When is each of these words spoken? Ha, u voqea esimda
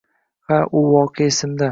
Ha, 0.47 0.57
u 0.77 0.79
voqea 0.93 1.31
esimda 1.33 1.67